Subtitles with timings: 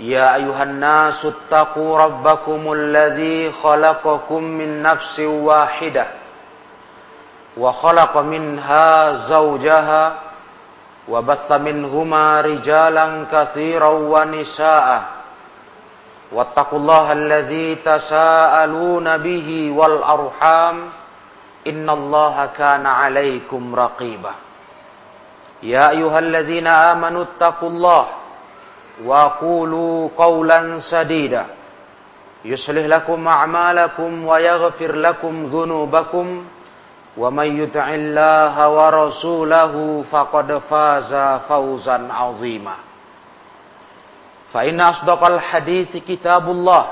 [0.00, 6.06] يا أيها الناس اتقوا ربكم الذي خلقكم من نفس واحدة
[7.56, 10.12] وخلق منها زوجها
[11.08, 15.02] وبث منهما رجالا كثيرا ونساء
[16.32, 20.76] واتقوا الله الذي تساءلون به والأرحام
[21.66, 24.30] إن الله كان عليكم رقيبا
[25.62, 28.06] يا أيها الذين آمنوا اتقوا الله
[29.00, 31.46] وقولوا قولا سديدا.
[32.44, 36.44] يصلح لكم أعمالكم ويغفر لكم ذنوبكم.
[37.16, 42.74] ومن يطع الله ورسوله فقد فاز فوزا عظيما.
[44.52, 46.86] فإن أصدق الحديث كتاب الله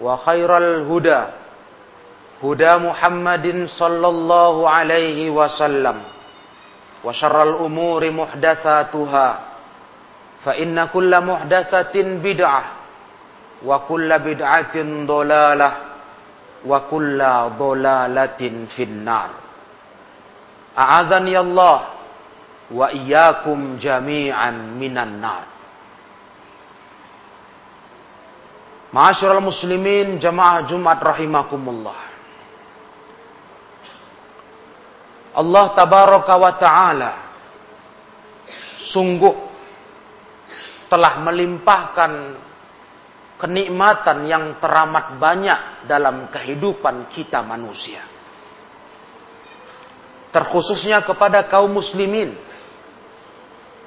[0.00, 1.22] وخير الهدى
[2.44, 5.96] هدى محمد صلى الله عليه وسلم.
[7.04, 9.38] وشر الأمور محدثاتها.
[10.46, 12.64] Fa inna kulla muhdatsatin bid'ah
[13.66, 15.72] wa kulla bid'atin dhalalah
[16.62, 19.34] wa kulla dhalalatin finnar.
[20.70, 21.78] A'adzani Allah
[22.70, 25.44] wa iyyakum jami'an minan nar.
[28.94, 31.98] Ma'asyiral muslimin jamaah Jumat rahimakumullah.
[35.42, 37.12] Allah tabaraka wa ta'ala
[38.94, 39.45] sungguh
[40.96, 42.12] telah melimpahkan
[43.36, 48.00] kenikmatan yang teramat banyak dalam kehidupan kita manusia.
[50.32, 52.32] Terkhususnya kepada kaum muslimin,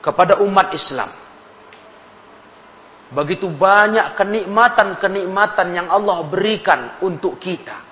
[0.06, 1.10] kepada umat Islam.
[3.10, 7.90] Begitu banyak kenikmatan-kenikmatan yang Allah berikan untuk kita.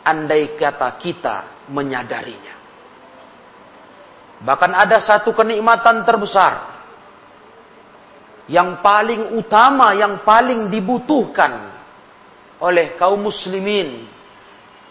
[0.00, 2.56] Andai kata kita menyadarinya.
[4.48, 6.67] Bahkan ada satu kenikmatan terbesar
[8.48, 11.68] yang paling utama, yang paling dibutuhkan
[12.64, 14.08] oleh kaum muslimin,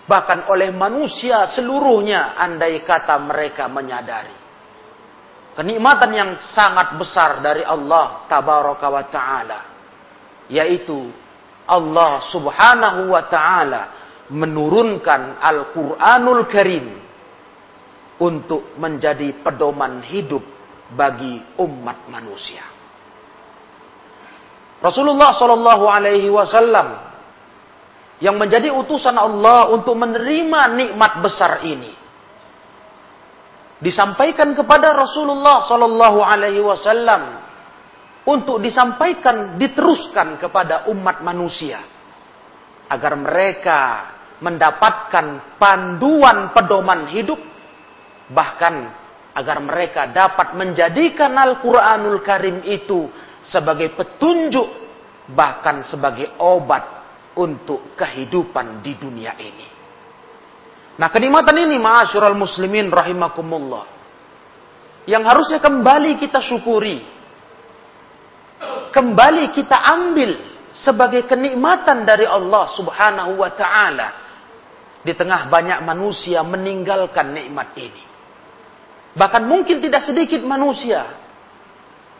[0.06, 4.38] bahkan oleh manusia seluruhnya, andai kata mereka menyadari.
[5.58, 9.60] Kenikmatan yang sangat besar dari Allah tabaraka wa ta'ala,
[10.54, 11.10] yaitu
[11.66, 13.82] Allah subhanahu wa ta'ala
[14.30, 16.86] menurunkan Al-Quranul Karim
[18.22, 20.46] untuk menjadi pedoman hidup
[20.94, 22.77] bagi umat manusia.
[24.78, 26.88] Rasulullah Shallallahu Alaihi Wasallam
[28.22, 31.94] yang menjadi utusan Allah untuk menerima nikmat besar ini
[33.78, 37.46] disampaikan kepada Rasulullah Shallallahu Alaihi Wasallam
[38.28, 41.80] untuk disampaikan diteruskan kepada umat manusia
[42.90, 43.80] agar mereka
[44.42, 47.40] mendapatkan panduan pedoman hidup
[48.30, 48.92] bahkan
[49.38, 53.06] agar mereka dapat menjadikan Al-Quranul Karim itu
[53.48, 54.68] sebagai petunjuk
[55.32, 56.84] bahkan sebagai obat
[57.40, 59.68] untuk kehidupan di dunia ini.
[60.98, 63.86] Nah, kenikmatan ini ma'asyiral muslimin rahimakumullah
[65.08, 67.00] yang harusnya kembali kita syukuri.
[68.92, 70.34] Kembali kita ambil
[70.74, 74.08] sebagai kenikmatan dari Allah Subhanahu wa taala
[75.06, 78.04] di tengah banyak manusia meninggalkan nikmat ini.
[79.14, 81.27] Bahkan mungkin tidak sedikit manusia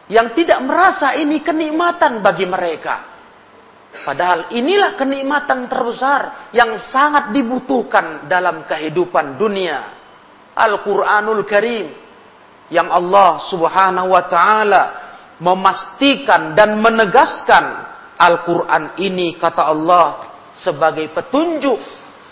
[0.08, 3.18] yang tidak merasa ini kenikmatan bagi mereka.
[4.04, 9.96] Padahal inilah kenikmatan terbesar yang sangat dibutuhkan dalam kehidupan dunia.
[10.56, 11.88] Al-Quranul Karim.
[12.68, 14.84] Yang Allah subhanahu wa ta'ala
[15.40, 17.64] memastikan dan menegaskan
[18.20, 20.06] Al-Quran ini kata Allah
[20.58, 21.80] sebagai petunjuk.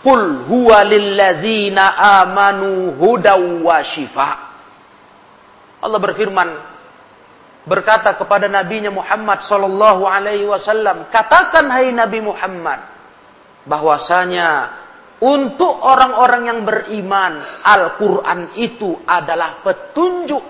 [0.05, 4.29] Qul huwa lilladzina amanu hudaw wa shifa.
[5.81, 6.74] Allah berfirman,
[7.65, 12.79] berkata kepada nabinya Muhammad sallallahu alaihi wasallam, "Katakan hai Nabi Muhammad,
[13.65, 14.49] bahwasanya
[15.25, 20.43] untuk orang-orang yang beriman Al-Qur'an itu adalah petunjuk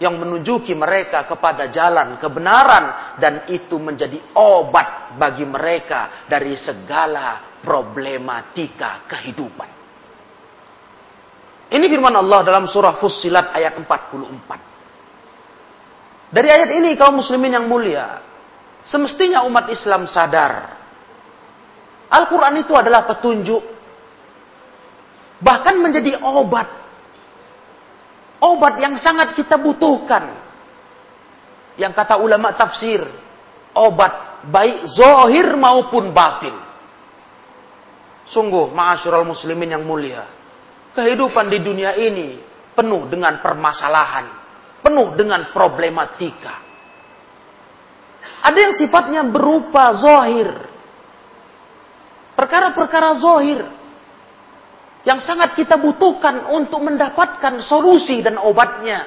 [0.00, 9.06] yang menunjuki mereka kepada jalan kebenaran dan itu menjadi obat bagi mereka dari segala problematika
[9.06, 9.70] kehidupan.
[11.74, 14.73] Ini firman Allah dalam surah Fussilat ayat 44.
[16.34, 18.18] Dari ayat ini kaum muslimin yang mulia,
[18.82, 20.74] semestinya umat Islam sadar
[22.14, 23.62] Al-Quran itu adalah petunjuk.
[25.42, 26.68] Bahkan menjadi obat.
[28.38, 30.30] Obat yang sangat kita butuhkan.
[31.74, 33.02] Yang kata ulama tafsir.
[33.74, 36.54] Obat baik zohir maupun batin.
[38.30, 40.22] Sungguh ma'asyiral muslimin yang mulia.
[40.94, 42.38] Kehidupan di dunia ini
[42.78, 44.43] penuh dengan permasalahan.
[44.84, 46.60] Penuh dengan problematika.
[48.44, 50.52] Ada yang sifatnya berupa zohir
[52.34, 53.62] Perkara-perkara zohir
[55.06, 59.06] yang sangat kita butuhkan untuk mendapatkan solusi dan obatnya.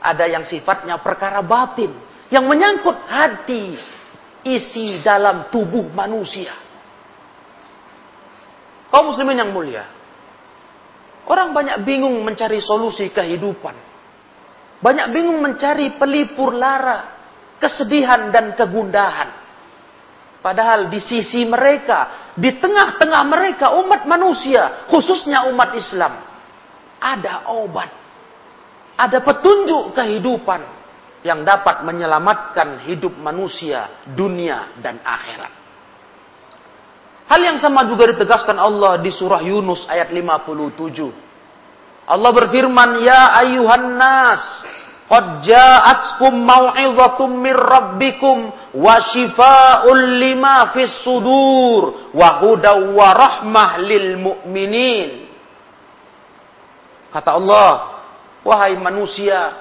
[0.00, 1.92] Ada yang sifatnya perkara batin
[2.32, 3.76] yang menyangkut hati,
[4.48, 6.56] isi dalam tubuh manusia.
[8.88, 9.84] Kaum muslimin yang mulia,
[11.28, 13.89] orang banyak bingung mencari solusi kehidupan.
[14.80, 17.20] Banyak bingung mencari pelipur lara,
[17.60, 19.28] kesedihan dan kegundahan.
[20.40, 26.16] Padahal di sisi mereka, di tengah-tengah mereka umat manusia, khususnya umat Islam,
[26.96, 27.92] ada obat.
[28.96, 30.60] Ada petunjuk kehidupan
[31.20, 35.52] yang dapat menyelamatkan hidup manusia, dunia dan akhirat.
[37.28, 41.29] Hal yang sama juga ditegaskan Allah di surah Yunus ayat 57.
[42.08, 44.42] Allah berfirman, "Ya ayuhan nas,
[45.10, 48.46] Qad ja'atkum mau'izatum mir rabbikum
[48.78, 55.26] wa shifaa'un lima fis sudur wa hudaw wa rahmah lil mu'minin.
[57.10, 57.72] Kata Allah,
[58.46, 59.58] wahai manusia,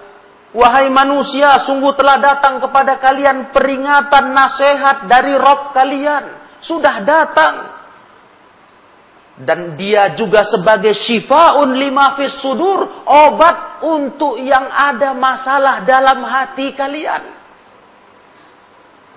[0.53, 6.29] wahai manusia, sungguh telah datang kepada kalian peringatan nasihat dari Rob kalian.
[6.61, 7.78] Sudah datang
[9.39, 16.75] dan dia juga sebagai syifaun lima fis sudur, obat untuk yang ada masalah dalam hati
[16.75, 17.23] kalian.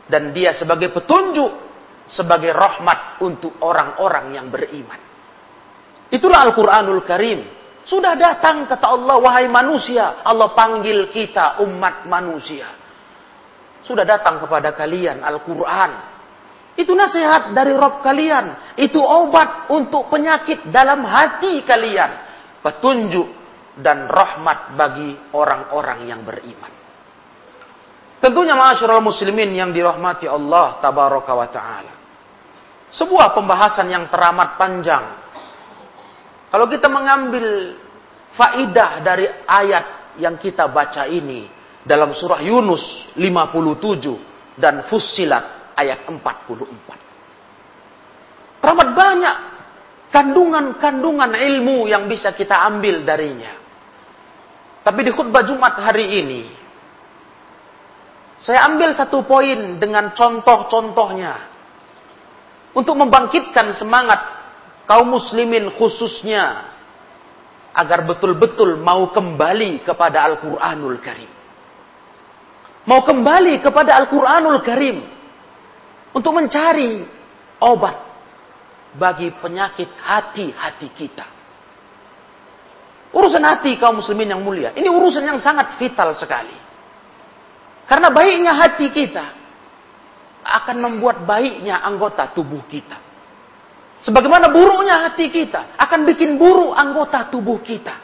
[0.06, 1.50] Dan dia sebagai petunjuk,
[2.06, 5.00] sebagai rahmat untuk orang-orang yang beriman.
[6.06, 7.40] Itulah Al-Quranul Karim.
[7.82, 10.22] Sudah datang kata Allah, wahai manusia.
[10.22, 12.70] Allah panggil kita umat manusia.
[13.82, 16.11] Sudah datang kepada kalian Al-Quran
[16.72, 18.76] itu nasihat dari Rob kalian.
[18.80, 22.10] Itu obat untuk penyakit dalam hati kalian.
[22.64, 23.28] Petunjuk
[23.76, 26.72] dan rahmat bagi orang-orang yang beriman.
[28.22, 31.94] Tentunya ma'asyiral muslimin yang dirahmati Allah tabaraka wa ta'ala.
[32.92, 35.04] Sebuah pembahasan yang teramat panjang.
[36.52, 37.76] Kalau kita mengambil
[38.36, 41.48] faidah dari ayat yang kita baca ini
[41.82, 48.62] dalam surah Yunus 57 dan Fussilat ayat 44.
[48.62, 49.36] Teramat banyak
[50.12, 53.58] kandungan-kandungan ilmu yang bisa kita ambil darinya.
[54.86, 56.42] Tapi di khutbah Jumat hari ini,
[58.42, 61.50] saya ambil satu poin dengan contoh-contohnya.
[62.72, 64.18] Untuk membangkitkan semangat
[64.90, 66.70] kaum muslimin khususnya.
[67.72, 71.30] Agar betul-betul mau kembali kepada Al-Quranul Karim.
[72.84, 75.00] Mau kembali kepada Al-Quranul Karim
[76.12, 77.04] untuk mencari
[77.60, 77.96] obat
[78.96, 81.26] bagi penyakit hati-hati kita.
[83.12, 86.56] Urusan hati kaum muslimin yang mulia, ini urusan yang sangat vital sekali.
[87.84, 89.24] Karena baiknya hati kita
[90.42, 92.96] akan membuat baiknya anggota tubuh kita.
[94.02, 97.94] Sebagaimana buruknya hati kita akan bikin buruk anggota tubuh kita.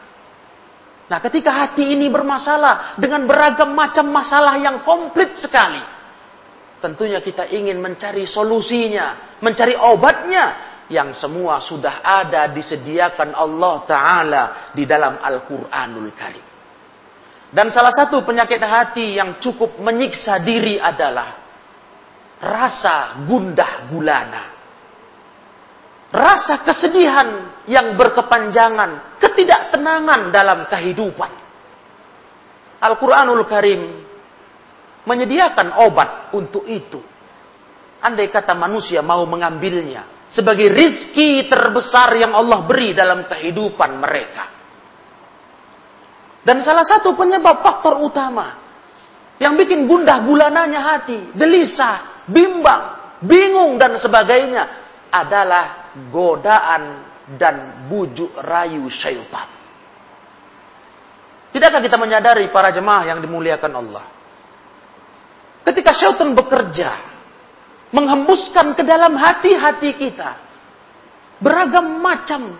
[1.09, 5.81] Nah, ketika hati ini bermasalah dengan beragam macam masalah yang komplit sekali,
[6.79, 14.43] Tentunya kita ingin mencari solusinya, mencari obatnya yang semua sudah ada disediakan Allah taala
[14.73, 16.47] di dalam Al-Qur'anul Karim.
[17.49, 21.35] Dan salah satu penyakit hati yang cukup menyiksa diri adalah
[22.39, 24.45] rasa gundah gulana.
[26.09, 31.33] Rasa kesedihan yang berkepanjangan, ketidaktenangan dalam kehidupan.
[32.81, 34.08] Al-Qur'anul Karim
[35.09, 37.01] menyediakan obat untuk itu.
[38.05, 44.45] Andai kata manusia mau mengambilnya sebagai rizki terbesar yang Allah beri dalam kehidupan mereka.
[46.45, 48.57] Dan salah satu penyebab faktor utama
[49.41, 54.63] yang bikin gundah gulananya hati, gelisah, bimbang, bingung dan sebagainya
[55.09, 57.09] adalah godaan
[57.41, 59.49] dan bujuk rayu syaitan.
[61.49, 64.05] Tidakkah kita menyadari para jemaah yang dimuliakan Allah?
[65.69, 66.97] Ketika syaitan bekerja,
[67.93, 70.31] menghembuskan ke dalam hati-hati kita
[71.45, 72.57] beragam macam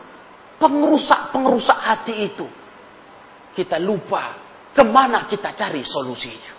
[0.61, 2.45] pengerusak-pengerusak hati itu.
[3.57, 4.37] Kita lupa
[4.77, 6.53] ke mana kita cari solusinya.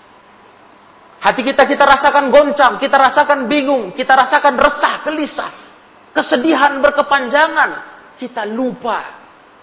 [1.21, 5.51] Hati kita kita rasakan goncang, kita rasakan bingung, kita rasakan resah, gelisah,
[6.17, 7.71] kesedihan berkepanjangan.
[8.17, 8.99] Kita lupa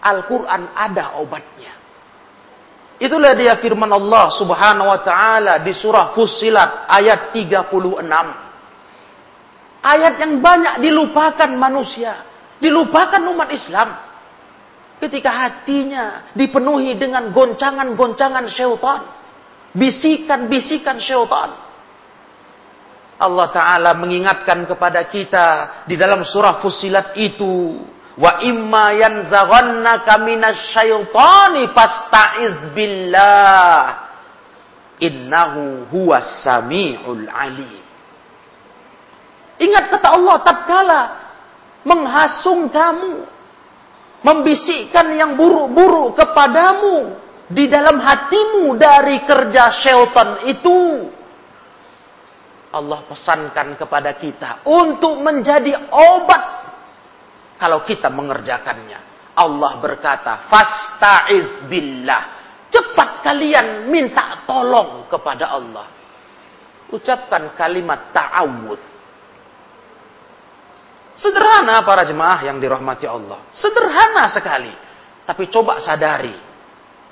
[0.01, 1.86] Al-Quran ada obatnya.
[2.97, 8.01] Itulah dia firman Allah subhanahu wa ta'ala di surah Fussilat ayat 36.
[9.85, 12.25] Ayat yang banyak dilupakan manusia.
[12.57, 14.01] Dilupakan umat Islam.
[14.97, 19.05] Ketika hatinya dipenuhi dengan goncangan-goncangan syaitan.
[19.77, 21.53] Bisikan-bisikan syaitan.
[23.17, 25.47] Allah Ta'ala mengingatkan kepada kita
[25.85, 27.77] di dalam surah Fusilat itu.
[28.17, 34.09] Wa imma yanzaghannaka minasyaitani fasta'iz billah.
[35.05, 37.85] Innahu huwas sami'ul alim.
[39.61, 41.01] Ingat kata Allah tatkala
[41.85, 43.29] menghasung kamu
[44.25, 47.15] membisikkan yang buruk-buruk kepadamu
[47.53, 51.13] di dalam hatimu dari kerja syaitan itu.
[52.73, 56.56] Allah pesankan kepada kita untuk menjadi obat
[57.57, 59.33] kalau kita mengerjakannya.
[59.37, 62.23] Allah berkata, "Fasta'iz billah."
[62.73, 65.87] Cepat kalian minta tolong kepada Allah.
[66.93, 68.97] Ucapkan kalimat ta'awudz
[71.17, 73.49] Sederhana para jemaah yang dirahmati Allah.
[73.49, 74.69] Sederhana sekali.
[75.25, 76.37] Tapi coba sadari.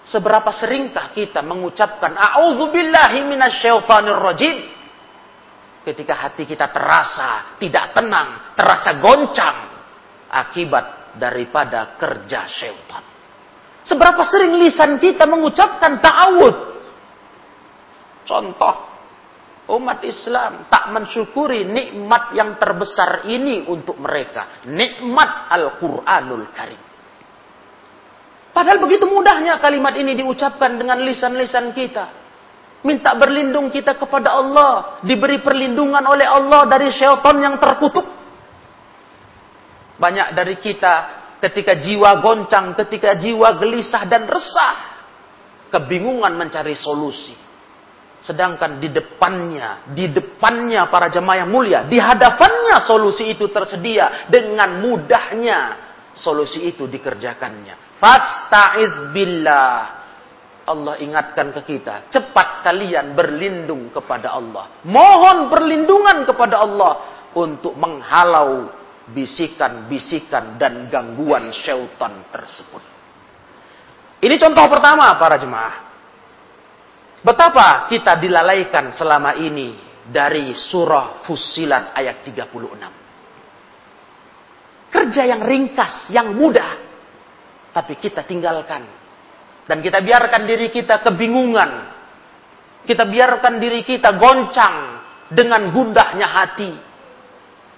[0.05, 4.57] Seberapa seringkah kita mengucapkan A'udzubillahi minasyaitonir rajim.
[5.89, 9.64] Ketika hati kita terasa tidak tenang, terasa goncang.
[10.35, 13.07] Akibat daripada kerja syaitan.
[13.87, 16.57] Seberapa sering lisan kita mengucapkan ta'awud.
[18.25, 18.95] Contoh,
[19.65, 24.61] Umat Islam tak mensyukuri nikmat yang terbesar ini untuk mereka.
[24.69, 26.83] Nikmat Al-Quranul Karim.
[28.53, 32.13] Padahal begitu mudahnya kalimat ini diucapkan dengan lisan-lisan kita.
[32.85, 35.01] Minta berlindung kita kepada Allah.
[35.01, 38.05] Diberi perlindungan oleh Allah dari syaitan yang terkutuk.
[39.97, 40.95] Banyak dari kita
[41.39, 44.93] ketika jiwa goncang, ketika jiwa gelisah dan resah.
[45.75, 47.35] Kebingungan mencari solusi
[48.25, 54.81] Sedangkan di depannya, di depannya para jemaah yang mulia, di hadapannya solusi itu tersedia dengan
[54.81, 55.77] mudahnya
[56.17, 58.01] solusi itu dikerjakannya.
[58.01, 60.01] Fasta'iz billah.
[60.65, 64.81] Allah ingatkan ke kita, cepat kalian berlindung kepada Allah.
[64.89, 66.93] Mohon perlindungan kepada Allah
[67.37, 68.73] untuk menghalau
[69.13, 72.81] bisikan-bisikan dan gangguan syaitan tersebut.
[74.25, 75.93] Ini contoh pertama para jemaah.
[77.25, 84.93] Betapa kita dilalaikan selama ini dari surah Fusilat ayat 36.
[84.93, 86.77] Kerja yang ringkas, yang mudah.
[87.73, 88.85] Tapi kita tinggalkan.
[89.65, 91.71] Dan kita biarkan diri kita kebingungan.
[92.85, 95.01] Kita biarkan diri kita goncang
[95.33, 96.77] dengan gundahnya hati.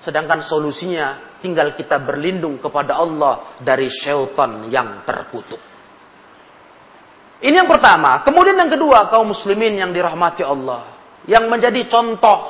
[0.00, 5.58] Sedangkan solusinya tinggal kita berlindung kepada Allah dari syaitan yang terkutuk.
[7.40, 8.24] Ini yang pertama.
[8.24, 10.96] Kemudian yang kedua, kaum muslimin yang dirahmati Allah.
[11.28, 12.40] Yang menjadi contoh.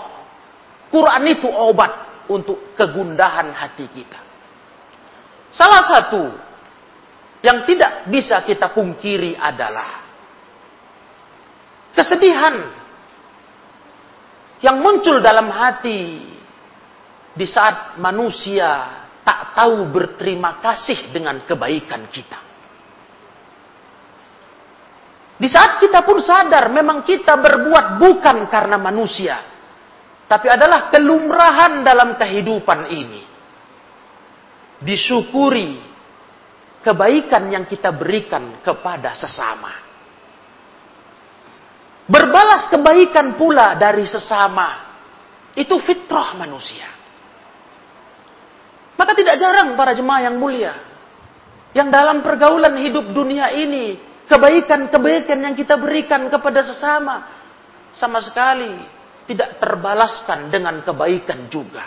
[0.91, 4.21] Quran itu obat untuk kegundahan hati kita.
[5.51, 6.23] Salah satu
[7.43, 10.05] yang tidak bisa kita pungkiri adalah
[11.95, 12.67] kesedihan
[14.61, 16.36] yang muncul dalam hati
[17.37, 22.41] di saat manusia tak tahu berterima kasih dengan kebaikan kita.
[25.37, 29.37] Di saat kita pun sadar memang kita berbuat bukan karena manusia.
[30.27, 33.23] Tapi adalah kelumrahan dalam kehidupan ini.
[34.81, 35.77] Disyukuri
[36.81, 39.87] kebaikan yang kita berikan kepada sesama.
[42.09, 44.89] Berbalas kebaikan pula dari sesama.
[45.53, 46.97] Itu fitrah manusia.
[48.97, 50.73] Maka tidak jarang para jemaah yang mulia.
[51.77, 57.29] Yang dalam pergaulan hidup dunia ini kebaikan-kebaikan yang kita berikan kepada sesama
[57.93, 58.73] sama sekali
[59.29, 61.85] tidak terbalaskan dengan kebaikan juga.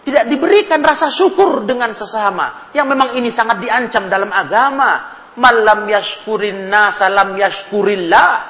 [0.00, 2.72] Tidak diberikan rasa syukur dengan sesama.
[2.72, 5.20] Yang memang ini sangat diancam dalam agama.
[5.36, 8.49] Malam yashkurin nasa lam yashkurillah.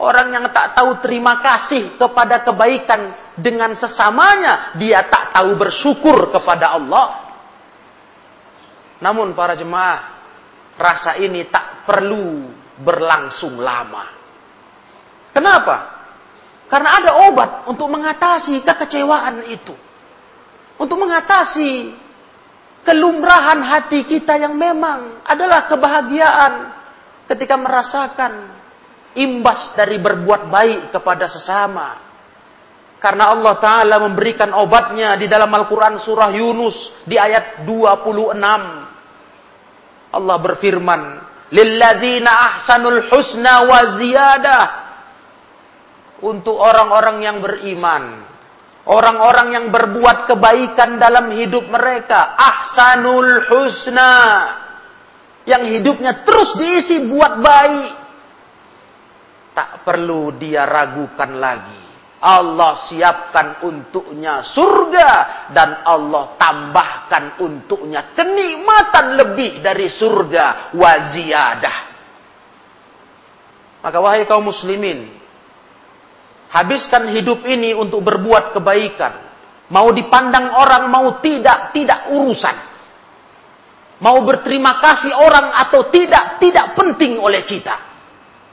[0.00, 6.72] Orang yang tak tahu terima kasih kepada kebaikan dengan sesamanya, dia tak tahu bersyukur kepada
[6.80, 7.36] Allah.
[9.04, 10.00] Namun para jemaah,
[10.80, 12.48] rasa ini tak perlu
[12.80, 14.08] berlangsung lama.
[15.36, 15.76] Kenapa?
[16.72, 19.76] Karena ada obat untuk mengatasi kekecewaan itu.
[20.80, 21.92] Untuk mengatasi
[22.88, 26.72] kelumrahan hati kita yang memang adalah kebahagiaan
[27.28, 28.59] ketika merasakan
[29.18, 32.10] imbas dari berbuat baik kepada sesama.
[33.00, 38.36] Karena Allah Ta'ala memberikan obatnya di dalam Al-Quran surah Yunus di ayat 26.
[40.10, 41.00] Allah berfirman,
[41.50, 44.64] Lilladzina ahsanul husna wa ziyadah.
[46.20, 48.28] Untuk orang-orang yang beriman.
[48.84, 52.36] Orang-orang yang berbuat kebaikan dalam hidup mereka.
[52.36, 54.16] Ahsanul husna.
[55.48, 58.09] Yang hidupnya terus diisi buat baik
[59.54, 61.80] tak perlu dia ragukan lagi.
[62.20, 65.12] Allah siapkan untuknya surga
[65.56, 71.78] dan Allah tambahkan untuknya kenikmatan lebih dari surga waziyadah.
[73.80, 75.08] Maka wahai kaum muslimin,
[76.52, 79.32] habiskan hidup ini untuk berbuat kebaikan.
[79.72, 82.56] Mau dipandang orang, mau tidak, tidak urusan.
[84.04, 87.89] Mau berterima kasih orang atau tidak, tidak penting oleh kita.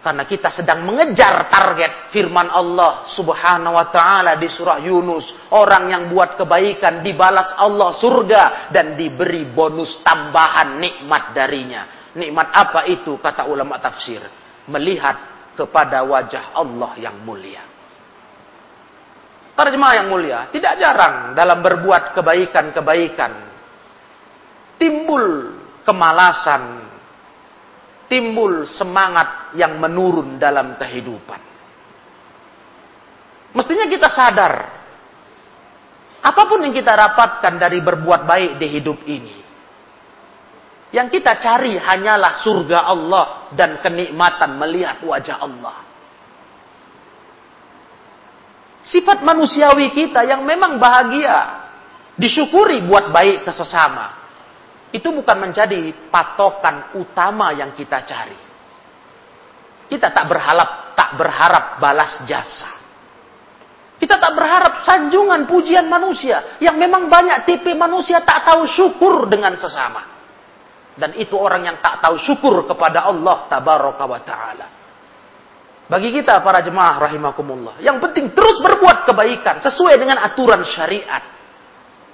[0.07, 5.51] Karena kita sedang mengejar target firman Allah subhanahu wa ta'ala di surah Yunus.
[5.51, 12.07] Orang yang buat kebaikan dibalas Allah surga dan diberi bonus tambahan nikmat darinya.
[12.15, 14.23] Nikmat apa itu kata ulama tafsir?
[14.71, 15.19] Melihat
[15.59, 17.67] kepada wajah Allah yang mulia.
[19.59, 23.31] Para jemaah yang mulia, tidak jarang dalam berbuat kebaikan-kebaikan
[24.79, 25.51] timbul
[25.83, 26.86] kemalasan,
[28.07, 31.41] timbul semangat yang menurun dalam kehidupan.
[33.53, 34.53] Mestinya kita sadar,
[36.23, 39.35] apa pun yang kita dapatkan dari berbuat baik di hidup ini,
[40.95, 45.77] yang kita cari hanyalah surga Allah dan kenikmatan melihat wajah Allah.
[48.87, 51.67] Sifat manusiawi kita yang memang bahagia,
[52.15, 54.16] disyukuri buat baik ke sesama
[54.95, 58.39] itu bukan menjadi patokan utama yang kita cari.
[59.87, 62.71] Kita tak berharap tak berharap balas jasa.
[63.97, 69.57] Kita tak berharap sanjungan pujian manusia yang memang banyak tipe manusia tak tahu syukur dengan
[69.57, 70.15] sesama.
[70.97, 74.67] Dan itu orang yang tak tahu syukur kepada Allah tabaraka wa taala.
[75.87, 81.23] Bagi kita para jemaah rahimakumullah, yang penting terus berbuat kebaikan sesuai dengan aturan syariat.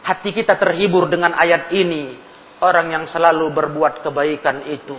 [0.04, 2.23] Hati kita terhibur dengan ayat ini
[2.64, 4.96] Orang yang selalu berbuat kebaikan itu.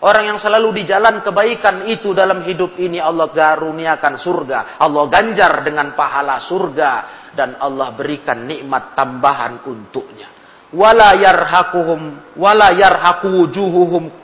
[0.00, 4.78] Orang yang selalu di jalan kebaikan itu dalam hidup ini Allah garuniakan surga.
[4.78, 6.92] Allah ganjar dengan pahala surga.
[7.34, 10.30] Dan Allah berikan nikmat tambahan untuknya.
[10.70, 14.22] Wala yarhakuhum wala yarhaku wujuhuhum.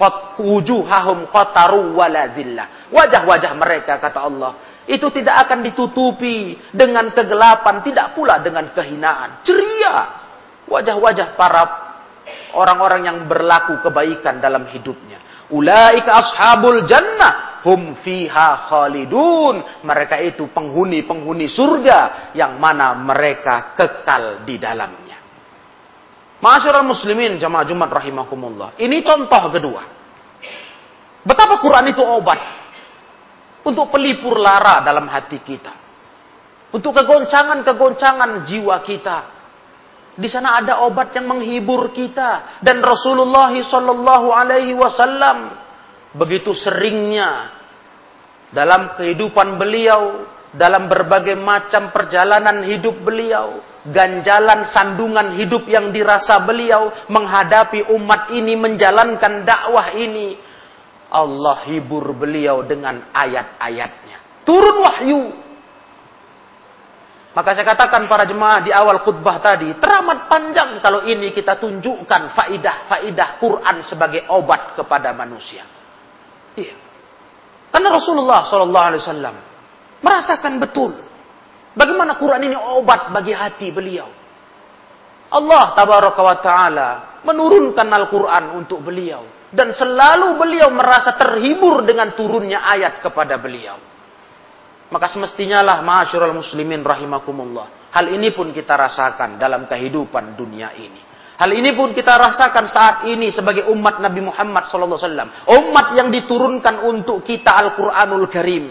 [2.94, 4.52] Wajah-wajah mereka kata Allah
[4.86, 9.42] itu tidak akan ditutupi dengan kegelapan, tidak pula dengan kehinaan.
[9.42, 10.22] Ceria
[10.66, 11.85] wajah-wajah para
[12.56, 15.20] orang-orang yang berlaku kebaikan dalam hidupnya.
[15.52, 19.84] Ulaika ashabul jannah hum fiha khalidun.
[19.84, 25.18] Mereka itu penghuni-penghuni surga yang mana mereka kekal di dalamnya.
[26.42, 28.76] Masyarakat muslimin jamaah Jumat rahimakumullah.
[28.76, 29.82] Ini contoh kedua.
[31.26, 32.38] Betapa Quran itu obat
[33.66, 35.74] untuk pelipur lara dalam hati kita.
[36.70, 39.35] Untuk kegoncangan-kegoncangan jiwa kita
[40.16, 45.52] di sana ada obat yang menghibur kita dan Rasulullah Shallallahu Alaihi Wasallam
[46.16, 47.52] begitu seringnya
[48.48, 50.24] dalam kehidupan beliau,
[50.56, 53.60] dalam berbagai macam perjalanan hidup beliau,
[53.92, 60.40] ganjalan sandungan hidup yang dirasa beliau menghadapi umat ini menjalankan dakwah ini.
[61.12, 64.42] Allah hibur beliau dengan ayat-ayatnya.
[64.42, 65.45] Turun wahyu
[67.36, 72.32] maka saya katakan para jemaah di awal khutbah tadi, teramat panjang kalau ini kita tunjukkan
[72.32, 75.68] faidah-faidah Quran sebagai obat kepada manusia.
[76.56, 76.72] Iya.
[77.68, 79.36] Karena Rasulullah Shallallahu Alaihi Wasallam
[80.00, 80.96] merasakan betul
[81.76, 84.08] bagaimana Quran ini obat bagi hati beliau.
[85.28, 92.64] Allah Tabaraka wa Taala menurunkan Al-Quran untuk beliau dan selalu beliau merasa terhibur dengan turunnya
[92.64, 93.76] ayat kepada beliau.
[94.86, 97.90] Maka semestinya lah masyurul muslimin rahimakumullah.
[97.90, 101.02] Hal ini pun kita rasakan dalam kehidupan dunia ini.
[101.36, 105.52] Hal ini pun kita rasakan saat ini sebagai umat Nabi Muhammad SAW.
[105.52, 108.66] Umat yang diturunkan untuk kita Al-Quranul Karim.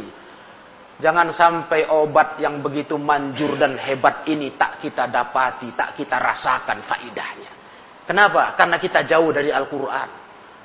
[0.96, 6.80] Jangan sampai obat yang begitu manjur dan hebat ini tak kita dapati, tak kita rasakan
[6.88, 7.52] faidahnya.
[8.08, 8.56] Kenapa?
[8.56, 10.10] Karena kita jauh dari Al-Quran.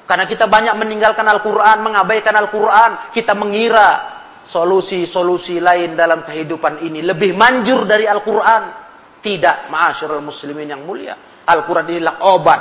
[0.06, 3.10] Karena kita banyak meninggalkan Al-Quran, mengabaikan Al-Quran.
[3.10, 8.88] Kita mengira solusi-solusi lain dalam kehidupan ini lebih manjur dari Al-Quran.
[9.20, 11.44] Tidak, ma'asyurul muslimin yang mulia.
[11.44, 12.60] Al-Quran inilah obat.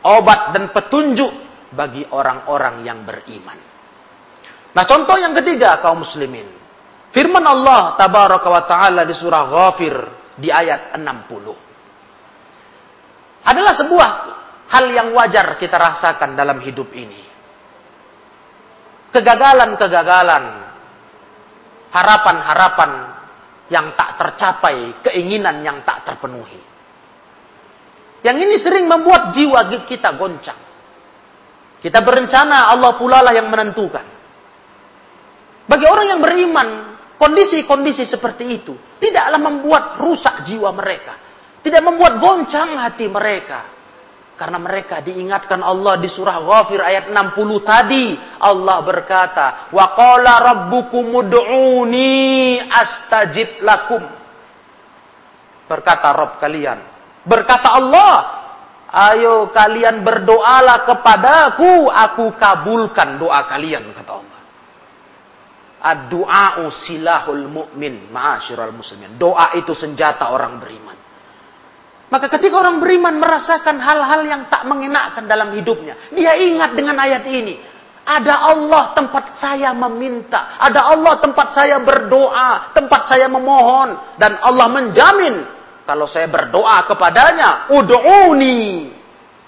[0.00, 1.32] Obat dan petunjuk
[1.76, 3.70] bagi orang-orang yang beriman.
[4.70, 6.46] Nah contoh yang ketiga kaum muslimin.
[7.10, 9.94] Firman Allah tabaraka wa taala di surah Ghafir
[10.38, 13.44] di ayat 60.
[13.44, 14.10] Adalah sebuah
[14.70, 17.26] hal yang wajar kita rasakan dalam hidup ini.
[19.10, 20.59] Kegagalan-kegagalan,
[21.90, 22.90] harapan-harapan
[23.70, 26.62] yang tak tercapai, keinginan yang tak terpenuhi.
[28.26, 30.58] Yang ini sering membuat jiwa kita goncang.
[31.80, 34.04] Kita berencana, Allah pula lah yang menentukan.
[35.64, 36.68] Bagi orang yang beriman,
[37.20, 41.20] Kondisi-kondisi seperti itu tidaklah membuat rusak jiwa mereka.
[41.60, 43.79] Tidak membuat goncang hati mereka.
[44.40, 48.16] Karena mereka diingatkan Allah di surah Ghafir ayat 60 tadi.
[48.40, 54.00] Allah berkata, Wa qala rabbukum ud'uni astajib lakum.
[55.68, 56.80] Berkata Rabb kalian.
[57.20, 58.40] Berkata Allah,
[58.90, 64.40] Ayo kalian berdoalah kepadaku, aku kabulkan doa kalian, kata Allah.
[65.84, 68.08] Ad-du'a'u silahul mu'min.
[68.08, 69.20] Ma'asyiral muslimin.
[69.20, 70.96] Doa itu senjata orang beriman.
[72.10, 76.10] Maka ketika orang beriman merasakan hal-hal yang tak mengenakkan dalam hidupnya.
[76.10, 77.54] Dia ingat dengan ayat ini.
[78.02, 80.58] Ada Allah tempat saya meminta.
[80.58, 82.74] Ada Allah tempat saya berdoa.
[82.74, 84.18] Tempat saya memohon.
[84.18, 85.34] Dan Allah menjamin.
[85.86, 87.70] Kalau saya berdoa kepadanya.
[87.78, 88.90] Udu'uni.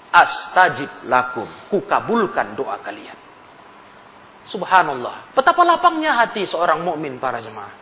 [0.07, 1.47] Astajib lakum.
[1.67, 3.19] Kukabulkan doa kalian.
[4.47, 5.35] Subhanallah.
[5.35, 7.75] Betapa lapangnya hati seorang mukmin para jemaah.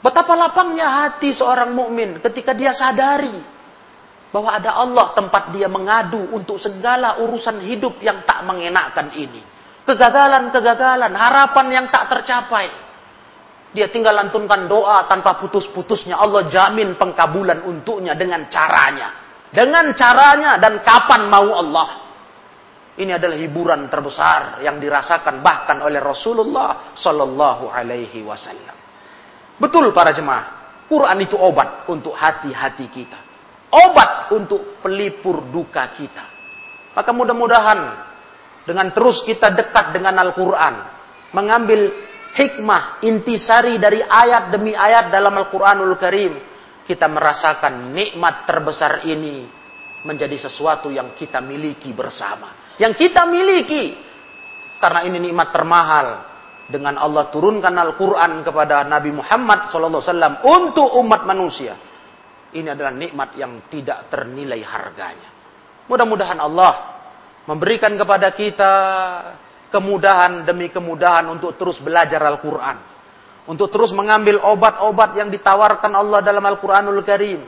[0.00, 3.59] Betapa lapangnya hati seorang mukmin ketika dia sadari
[4.30, 9.42] bahwa ada Allah tempat dia mengadu untuk segala urusan hidup yang tak mengenakkan ini.
[9.86, 12.70] Kegagalan-kegagalan, harapan yang tak tercapai.
[13.70, 16.18] Dia tinggal lantunkan doa tanpa putus-putusnya.
[16.18, 19.14] Allah jamin pengkabulan untuknya dengan caranya.
[19.50, 21.88] Dengan caranya dan kapan mau Allah.
[22.98, 28.76] Ini adalah hiburan terbesar yang dirasakan bahkan oleh Rasulullah Sallallahu Alaihi Wasallam.
[29.56, 33.18] Betul para jemaah, Quran itu obat untuk hati-hati kita,
[33.70, 36.24] obat untuk pelipur duka kita.
[36.94, 37.80] Maka mudah-mudahan
[38.66, 40.74] dengan terus kita dekat dengan Al-Quran,
[41.32, 41.90] mengambil
[42.34, 46.34] hikmah, intisari dari ayat demi ayat dalam Al-Quranul Karim,
[46.84, 49.46] kita merasakan nikmat terbesar ini
[50.02, 54.08] menjadi sesuatu yang kita miliki bersama yang kita miliki.
[54.80, 56.06] Karena ini nikmat termahal
[56.72, 61.76] dengan Allah turunkan Al-Quran kepada Nabi Muhammad SAW untuk umat manusia.
[62.50, 65.30] Ini adalah nikmat yang tidak ternilai harganya.
[65.86, 66.72] Mudah-mudahan Allah
[67.46, 68.72] memberikan kepada kita
[69.70, 72.90] kemudahan demi kemudahan untuk terus belajar Al-Quran.
[73.46, 77.42] Untuk terus mengambil obat-obat yang ditawarkan Allah dalam Al-Quranul Karim.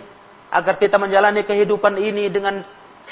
[0.53, 2.61] Agar kita menjalani kehidupan ini dengan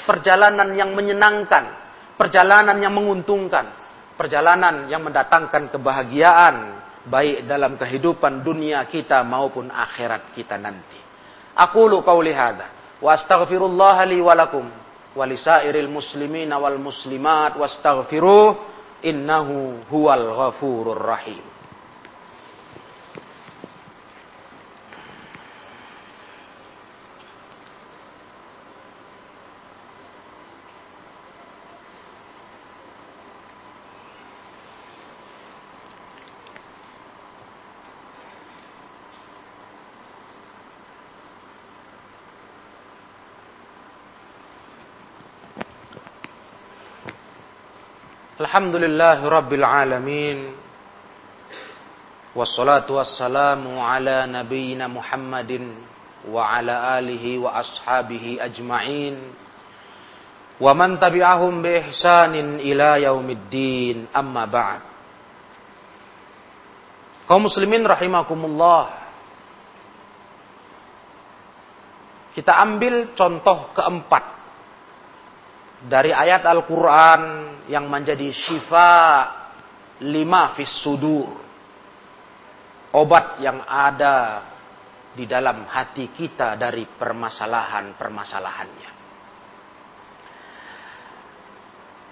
[0.05, 1.81] perjalanan yang menyenangkan
[2.21, 3.65] perjalanan yang menguntungkan,
[4.13, 6.55] perjalanan yang mendatangkan kebahagiaan
[7.09, 11.00] baik dalam kehidupan dunia kita maupun akhirat kita nanti.
[11.57, 12.65] أقول قولي هذا
[13.01, 14.63] وأستغفر الله لي ولكم
[15.15, 18.55] ولسائر المسلمين والمسلمات واستغفروه
[19.05, 21.41] إنه هو الغفور الرحيم.
[48.51, 50.51] Alhamdulillah Rabbil Alamin.
[52.35, 55.71] Wassalatu wassalamu ala nabiyina Muhammadin
[56.27, 59.15] Wa ala alihi wa ashabihi ajma'in.
[60.59, 64.11] Wa man tabi'ahum bi ihsanin ila yaumiddin.
[64.11, 64.83] Amma ba'd.
[67.31, 68.99] Kaum muslimin rahimakumullah.
[72.35, 74.23] Kita ambil contoh keempat
[75.87, 79.27] dari ayat Al-Quran yang menjadi syifa
[80.01, 81.29] lima fis sudur.
[82.91, 84.41] Obat yang ada
[85.15, 88.89] di dalam hati kita dari permasalahan-permasalahannya.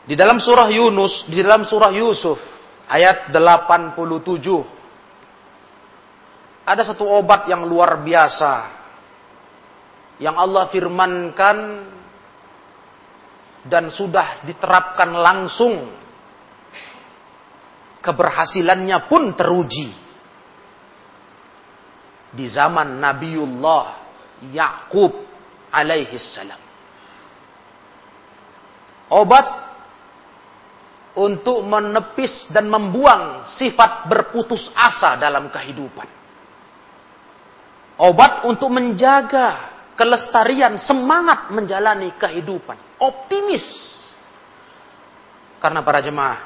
[0.09, 2.39] Di dalam surah Yunus, di dalam surah Yusuf,
[2.89, 4.65] ayat 87.
[6.65, 8.65] Ada satu obat yang luar biasa
[10.19, 11.57] yang Allah firmankan
[13.67, 15.75] dan sudah diterapkan langsung
[17.99, 19.91] keberhasilannya pun teruji
[22.31, 23.85] di zaman Nabiullah
[24.53, 25.11] Yakub
[25.73, 26.61] alaihi salam.
[29.09, 29.47] Obat
[31.17, 36.07] untuk menepis dan membuang sifat berputus asa dalam kehidupan.
[37.99, 42.79] Obat untuk menjaga kelestarian semangat menjalani kehidupan.
[43.03, 43.67] Optimis.
[45.59, 46.39] Karena para jemaah,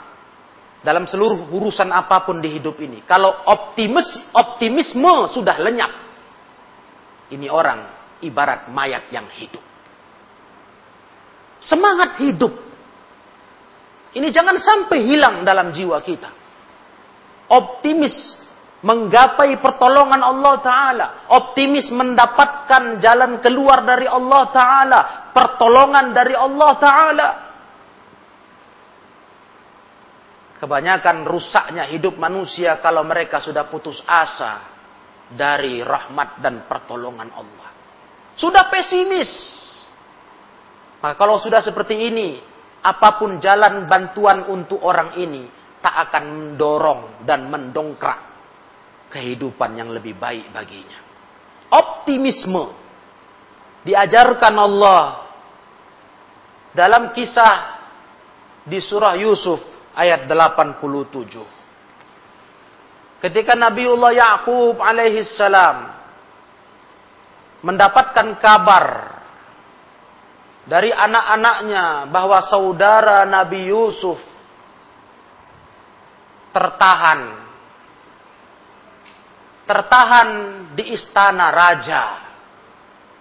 [0.81, 5.93] dalam seluruh urusan apa pun di hidup ini, kalau optimis, optimisme sudah lenyap,
[7.29, 7.93] ini orang
[8.25, 9.61] ibarat mayat yang hidup.
[11.61, 12.51] Semangat hidup.
[14.17, 16.29] Ini jangan sampai hilang dalam jiwa kita.
[17.53, 18.42] Optimis
[18.83, 21.07] menggapai pertolongan Allah Ta'ala.
[21.31, 24.99] Optimis mendapatkan jalan keluar dari Allah Ta'ala.
[25.31, 27.29] Pertolongan dari Allah Ta'ala.
[30.59, 34.63] Kebanyakan rusaknya hidup manusia kalau mereka sudah putus asa
[35.27, 37.69] dari rahmat dan pertolongan Allah.
[38.35, 39.31] Sudah pesimis.
[41.03, 42.39] Maka kalau sudah seperti ini,
[42.79, 45.47] apa pun jalan bantuan untuk orang ini
[45.83, 48.32] tak akan mendorong dan mendongkrak
[49.13, 50.97] kehidupan yang lebih baik baginya.
[51.69, 52.73] Optimisme
[53.85, 55.29] diajarkan Allah
[56.73, 57.77] dalam kisah
[58.65, 59.61] di surah Yusuf
[59.93, 60.81] ayat 87.
[63.21, 65.93] Ketika Nabiullah Yakub alaihi salam
[67.63, 69.15] mendapatkan kabar
[70.67, 74.19] dari anak-anaknya bahwa saudara Nabi Yusuf
[76.51, 77.42] tertahan
[79.73, 80.29] tertahan
[80.77, 82.03] di istana raja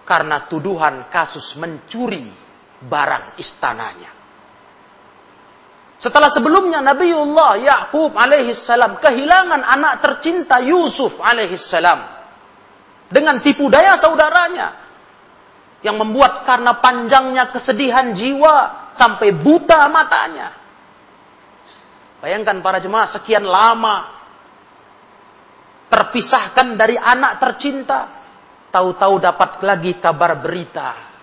[0.05, 2.29] karena tuduhan kasus mencuri
[2.77, 4.13] barang istananya.
[5.97, 12.05] Setelah sebelumnya Nabiullah Yakub alaihissalam kehilangan anak tercinta Yusuf alaihissalam
[13.09, 14.77] dengan tipu daya saudaranya
[15.81, 20.53] yang membuat karena panjangnya kesedihan jiwa sampai buta matanya.
[22.21, 24.22] Bayangkan para jemaah sekian lama
[25.93, 28.09] terpisahkan dari anak tercinta,
[28.73, 31.13] tahu-tahu dapat lagi kabar berita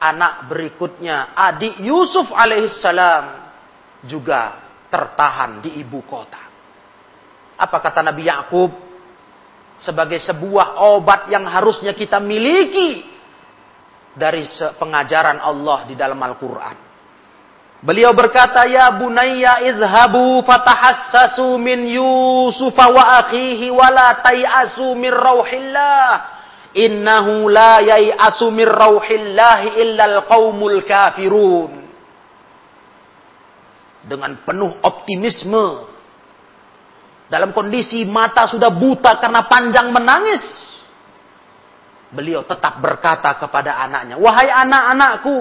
[0.00, 3.24] anak berikutnya adik Yusuf alaihissalam
[4.08, 6.40] juga tertahan di ibu kota.
[7.60, 8.72] Apa kata Nabi Yakub?
[9.80, 13.00] Sebagai sebuah obat yang harusnya kita miliki
[14.12, 14.44] dari
[14.76, 16.89] pengajaran Allah di dalam Al-Quran.
[17.80, 26.08] Beliau berkata, Ya bunayya idhabu fatahassasu min Yusuf wa akhihi wa la tay'asu min rauhillah.
[26.76, 31.72] Innahu la yai'asu min rauhillahi illa al-qawmul kafirun.
[34.04, 35.88] Dengan penuh optimisme.
[37.32, 40.70] Dalam kondisi mata sudah buta karena panjang menangis
[42.10, 45.38] beliau tetap berkata kepada anaknya, "Wahai anak-anakku,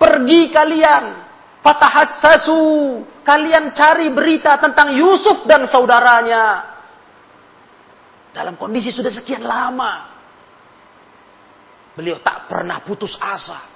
[0.00, 1.04] pergi kalian,
[1.64, 2.60] fatahassasu,
[3.24, 6.76] kalian cari berita tentang Yusuf dan saudaranya."
[8.36, 10.10] Dalam kondisi sudah sekian lama,
[11.96, 13.72] beliau tak pernah putus asa.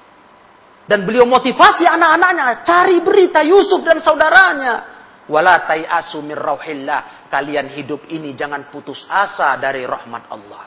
[0.89, 4.99] Dan beliau motivasi anak-anaknya, cari berita Yusuf dan saudaranya.
[5.29, 7.29] Wala asu mir rauhillah.
[7.29, 10.65] Kalian hidup ini jangan putus asa dari rahmat Allah.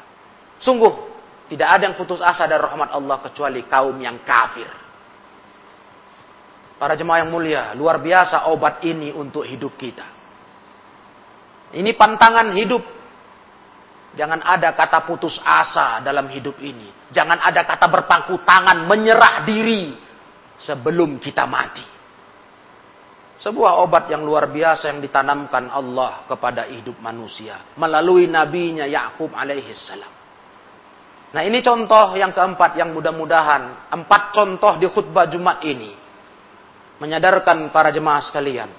[0.62, 0.94] Sungguh
[1.50, 4.70] tidak ada yang putus asa dari rahmat Allah kecuali kaum yang kafir.
[6.82, 10.02] Para jemaah yang mulia, luar biasa obat ini untuk hidup kita.
[11.78, 12.82] Ini pantangan hidup.
[14.18, 16.90] Jangan ada kata putus asa dalam hidup ini.
[17.14, 19.94] Jangan ada kata berpangku tangan, menyerah diri
[20.58, 21.86] sebelum kita mati.
[23.46, 29.70] Sebuah obat yang luar biasa yang ditanamkan Allah kepada hidup manusia melalui nabinya Yakub alaihi
[29.78, 30.10] salam.
[31.30, 36.01] Nah ini contoh yang keempat yang mudah-mudahan empat contoh di khutbah Jumat ini
[37.02, 38.70] menyadarkan para jemaah sekalian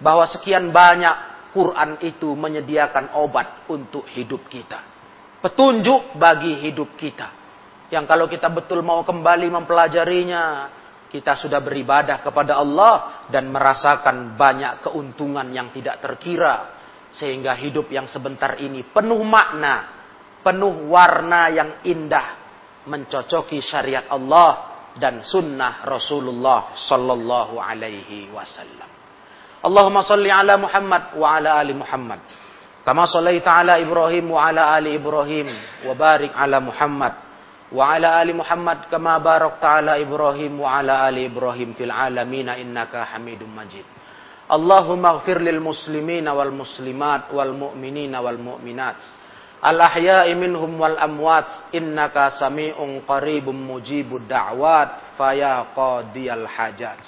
[0.00, 4.80] bahwa sekian banyak Quran itu menyediakan obat untuk hidup kita.
[5.40, 7.28] Petunjuk bagi hidup kita.
[7.92, 10.44] Yang kalau kita betul mau kembali mempelajarinya,
[11.12, 16.76] kita sudah beribadah kepada Allah dan merasakan banyak keuntungan yang tidak terkira.
[17.16, 20.04] Sehingga hidup yang sebentar ini penuh makna,
[20.44, 22.44] penuh warna yang indah
[22.84, 28.88] mencocoki syariat Allah dan sunnah Rasulullah sallallahu alaihi wasallam.
[29.64, 32.20] Allahumma salli ala Muhammad wa ala ali Muhammad.
[32.86, 35.50] Kama sallaita ala Ibrahim wa ala ali Ibrahim
[35.84, 37.26] wa barik ala Muhammad
[37.72, 43.10] wa ala ali Muhammad kama barakta ala Ibrahim wa ala ali Ibrahim fil alamin innaka
[43.10, 43.82] Hamidum Majid.
[44.46, 48.98] Allahumma ighfir lil muslimina wal muslimat wal mu'minina wal mu'minat
[49.66, 57.02] al ahya'i minhum wal amwat innaka sami'un qaribum mujibud da'wat faya qadiyal hajat.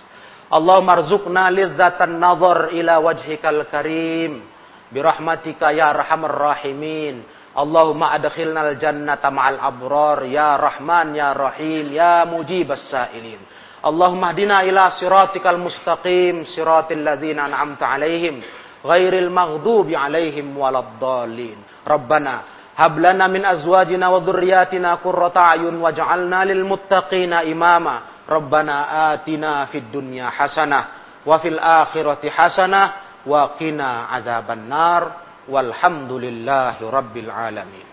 [0.50, 4.42] Allahumma arzuqna lidzatan nazar ila wajhikal karim
[4.88, 7.20] birahmatika ya arhamar rahimin
[7.52, 13.40] Allahumma adkhilna al-jannata ma'al abrar ya rahman ya rahim ya mujibas sailin
[13.84, 18.40] Allahumma hdina ila siratikal mustaqim siratil ladzina an'amta alaihim
[18.84, 21.56] غير المغضوب عليهم ولا الضالين.
[21.88, 22.34] ربنا
[22.76, 27.96] هب لنا من أزواجنا وذرياتنا قرة أعين واجعلنا للمتقين إماما.
[28.28, 28.76] ربنا
[29.14, 30.84] آتنا في الدنيا حسنة
[31.26, 32.82] وفي الآخرة حسنة
[33.26, 35.02] وقنا عذاب النار.
[35.48, 37.87] والحمد لله رب العالمين.